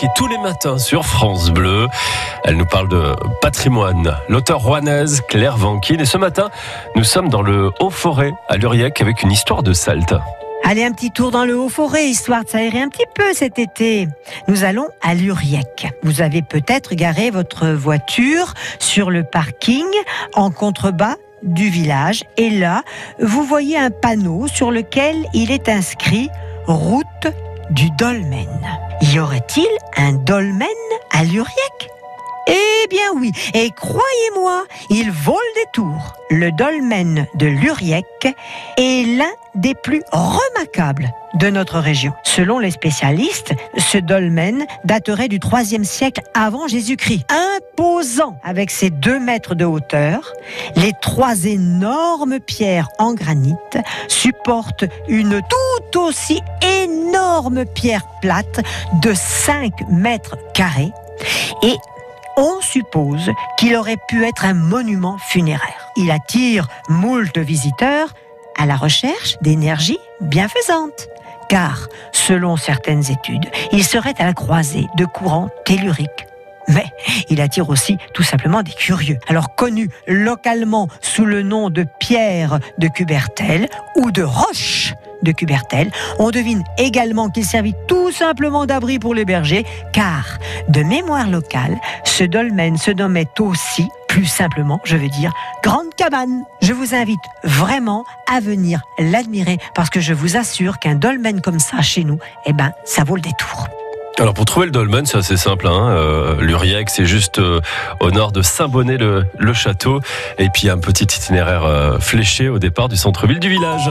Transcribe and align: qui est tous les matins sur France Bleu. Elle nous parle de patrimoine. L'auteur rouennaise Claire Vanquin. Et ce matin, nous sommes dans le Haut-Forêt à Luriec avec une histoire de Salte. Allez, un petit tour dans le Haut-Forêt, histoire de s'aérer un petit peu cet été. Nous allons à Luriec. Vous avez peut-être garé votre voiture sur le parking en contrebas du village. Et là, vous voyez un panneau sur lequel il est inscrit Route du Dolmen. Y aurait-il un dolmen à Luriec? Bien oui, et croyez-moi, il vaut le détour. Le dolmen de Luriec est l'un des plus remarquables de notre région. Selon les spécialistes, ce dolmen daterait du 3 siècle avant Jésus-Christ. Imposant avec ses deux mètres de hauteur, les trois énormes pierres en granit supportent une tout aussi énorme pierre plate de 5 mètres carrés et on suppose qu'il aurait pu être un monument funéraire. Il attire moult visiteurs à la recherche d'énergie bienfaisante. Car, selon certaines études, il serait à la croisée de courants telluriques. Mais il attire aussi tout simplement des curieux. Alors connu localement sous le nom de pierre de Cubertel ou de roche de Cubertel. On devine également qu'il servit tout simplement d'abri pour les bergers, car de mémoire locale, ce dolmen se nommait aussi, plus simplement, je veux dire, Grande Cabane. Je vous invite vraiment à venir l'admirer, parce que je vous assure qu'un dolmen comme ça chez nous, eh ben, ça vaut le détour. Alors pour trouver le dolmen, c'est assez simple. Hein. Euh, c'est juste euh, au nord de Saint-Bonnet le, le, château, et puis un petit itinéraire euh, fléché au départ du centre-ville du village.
qui 0.00 0.06
est 0.06 0.14
tous 0.16 0.28
les 0.28 0.38
matins 0.38 0.78
sur 0.78 1.04
France 1.04 1.50
Bleu. 1.50 1.86
Elle 2.44 2.56
nous 2.56 2.64
parle 2.64 2.88
de 2.88 3.14
patrimoine. 3.42 4.16
L'auteur 4.30 4.62
rouennaise 4.62 5.20
Claire 5.28 5.58
Vanquin. 5.58 5.98
Et 5.98 6.06
ce 6.06 6.16
matin, 6.16 6.48
nous 6.96 7.04
sommes 7.04 7.28
dans 7.28 7.42
le 7.42 7.70
Haut-Forêt 7.80 8.32
à 8.48 8.56
Luriec 8.56 9.02
avec 9.02 9.22
une 9.22 9.30
histoire 9.30 9.62
de 9.62 9.74
Salte. 9.74 10.14
Allez, 10.64 10.84
un 10.84 10.92
petit 10.92 11.10
tour 11.10 11.30
dans 11.30 11.44
le 11.44 11.54
Haut-Forêt, 11.54 12.06
histoire 12.06 12.44
de 12.44 12.48
s'aérer 12.48 12.80
un 12.80 12.88
petit 12.88 13.04
peu 13.14 13.34
cet 13.34 13.58
été. 13.58 14.08
Nous 14.48 14.64
allons 14.64 14.88
à 15.02 15.14
Luriec. 15.14 15.88
Vous 16.02 16.22
avez 16.22 16.40
peut-être 16.40 16.94
garé 16.94 17.30
votre 17.30 17.68
voiture 17.68 18.54
sur 18.78 19.10
le 19.10 19.22
parking 19.22 19.84
en 20.34 20.50
contrebas 20.50 21.16
du 21.42 21.68
village. 21.68 22.24
Et 22.38 22.48
là, 22.48 22.84
vous 23.20 23.44
voyez 23.44 23.76
un 23.76 23.90
panneau 23.90 24.46
sur 24.46 24.70
lequel 24.70 25.26
il 25.34 25.50
est 25.50 25.68
inscrit 25.68 26.30
Route 26.66 27.26
du 27.70 27.90
Dolmen. 27.98 28.48
Y 29.02 29.18
aurait-il 29.18 29.68
un 29.96 30.12
dolmen 30.12 30.68
à 31.10 31.24
Luriec? 31.24 31.90
Bien 32.90 33.12
oui, 33.16 33.32
et 33.54 33.70
croyez-moi, 33.70 34.64
il 34.90 35.10
vaut 35.10 35.38
le 35.38 35.64
détour. 35.64 36.14
Le 36.30 36.50
dolmen 36.50 37.26
de 37.36 37.46
Luriec 37.46 38.04
est 38.76 39.06
l'un 39.16 39.32
des 39.54 39.74
plus 39.74 40.02
remarquables 40.12 41.10
de 41.34 41.48
notre 41.48 41.78
région. 41.78 42.12
Selon 42.24 42.58
les 42.58 42.72
spécialistes, 42.72 43.54
ce 43.76 43.98
dolmen 43.98 44.66
daterait 44.84 45.28
du 45.28 45.38
3 45.38 45.64
siècle 45.82 46.22
avant 46.34 46.66
Jésus-Christ. 46.68 47.24
Imposant 47.30 48.36
avec 48.42 48.70
ses 48.70 48.90
deux 48.90 49.20
mètres 49.20 49.54
de 49.54 49.64
hauteur, 49.64 50.32
les 50.76 50.92
trois 51.00 51.44
énormes 51.44 52.40
pierres 52.40 52.88
en 52.98 53.14
granit 53.14 53.56
supportent 54.08 54.84
une 55.08 55.40
tout 55.40 56.00
aussi 56.00 56.40
énorme 56.82 57.64
pierre 57.64 58.06
plate 58.20 58.60
de 59.00 59.14
5 59.14 59.88
mètres 59.88 60.36
carrés 60.54 60.92
et 61.62 61.76
on 62.40 62.60
suppose 62.62 63.30
qu'il 63.58 63.76
aurait 63.76 63.98
pu 64.08 64.24
être 64.24 64.46
un 64.46 64.54
monument 64.54 65.18
funéraire. 65.18 65.92
Il 65.96 66.10
attire 66.10 66.66
moult 66.88 67.36
visiteurs 67.36 68.08
à 68.58 68.66
la 68.66 68.76
recherche 68.76 69.36
d'énergie 69.42 69.98
bienfaisante. 70.22 71.08
Car, 71.48 71.88
selon 72.12 72.56
certaines 72.56 73.10
études, 73.10 73.46
il 73.72 73.84
serait 73.84 74.14
à 74.18 74.24
la 74.24 74.32
croisée 74.32 74.86
de 74.96 75.04
courants 75.04 75.50
telluriques. 75.64 76.26
Mais 76.68 76.86
il 77.28 77.40
attire 77.40 77.68
aussi 77.68 77.98
tout 78.14 78.22
simplement 78.22 78.62
des 78.62 78.72
curieux. 78.72 79.18
Alors 79.28 79.54
connu 79.54 79.90
localement 80.06 80.88
sous 81.00 81.26
le 81.26 81.42
nom 81.42 81.68
de 81.68 81.84
pierre 81.98 82.58
de 82.78 82.88
Cubertel 82.88 83.68
ou 83.96 84.10
de 84.10 84.22
roche 84.22 84.94
de 85.22 85.32
Cubertel. 85.32 85.90
On 86.18 86.30
devine 86.30 86.64
également 86.78 87.28
qu'il 87.28 87.44
servit 87.44 87.74
tout 87.86 88.10
simplement 88.10 88.66
d'abri 88.66 88.98
pour 88.98 89.14
les 89.14 89.24
bergers, 89.24 89.64
car 89.92 90.38
de 90.68 90.82
mémoire 90.82 91.28
locale, 91.28 91.76
ce 92.04 92.24
dolmen 92.24 92.76
se 92.76 92.90
nommait 92.90 93.28
aussi, 93.38 93.88
plus 94.08 94.26
simplement, 94.26 94.80
je 94.84 94.96
veux 94.96 95.08
dire, 95.08 95.32
Grande 95.62 95.94
Cabane. 95.96 96.42
Je 96.62 96.72
vous 96.72 96.94
invite 96.94 97.20
vraiment 97.44 98.04
à 98.30 98.40
venir 98.40 98.80
l'admirer, 98.98 99.58
parce 99.74 99.90
que 99.90 100.00
je 100.00 100.14
vous 100.14 100.36
assure 100.36 100.78
qu'un 100.78 100.94
dolmen 100.94 101.40
comme 101.40 101.60
ça 101.60 101.82
chez 101.82 102.04
nous, 102.04 102.18
eh 102.46 102.52
ben, 102.52 102.72
ça 102.84 103.04
vaut 103.04 103.16
le 103.16 103.22
détour. 103.22 103.68
Alors 104.20 104.34
pour 104.34 104.44
trouver 104.44 104.66
le 104.66 104.72
dolmen, 104.72 105.06
c'est 105.06 105.16
assez 105.16 105.38
simple. 105.38 105.66
Hein. 105.66 105.88
Euh, 105.90 106.84
c'est 106.88 107.06
juste 107.06 107.38
euh, 107.38 107.60
au 108.00 108.10
nord 108.10 108.32
de 108.32 108.42
Saint-Bonnet 108.42 108.98
le, 108.98 109.24
le, 109.38 109.52
château, 109.54 110.00
et 110.38 110.48
puis 110.52 110.68
un 110.68 110.78
petit 110.78 111.04
itinéraire 111.04 111.64
euh, 111.64 111.98
fléché 111.98 112.50
au 112.50 112.58
départ 112.58 112.88
du 112.88 112.96
centre-ville 112.96 113.40
du 113.40 113.48
village. 113.48 113.90